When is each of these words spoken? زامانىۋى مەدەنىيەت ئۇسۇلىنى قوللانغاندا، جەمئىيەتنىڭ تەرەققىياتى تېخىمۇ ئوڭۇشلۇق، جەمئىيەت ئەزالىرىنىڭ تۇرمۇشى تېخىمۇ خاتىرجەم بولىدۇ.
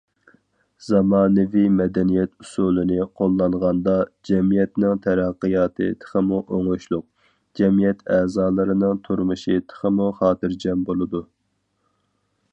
زامانىۋى 0.83 1.63
مەدەنىيەت 1.79 2.31
ئۇسۇلىنى 2.43 2.97
قوللانغاندا، 3.19 3.93
جەمئىيەتنىڭ 4.29 5.01
تەرەققىياتى 5.03 5.89
تېخىمۇ 6.05 6.39
ئوڭۇشلۇق، 6.57 7.05
جەمئىيەت 7.61 8.01
ئەزالىرىنىڭ 8.15 9.03
تۇرمۇشى 9.09 9.59
تېخىمۇ 9.69 10.09
خاتىرجەم 10.23 10.83
بولىدۇ. 10.89 11.23